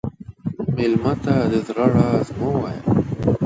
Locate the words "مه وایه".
2.37-2.81